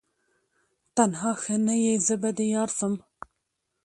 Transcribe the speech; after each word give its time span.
تنها 0.95 1.31
ښه 1.41 1.55
نه 1.65 1.75
یې 1.83 1.93
زه 2.05 2.15
به 2.21 2.29
دي 2.37 2.47
یارسم 2.55 2.93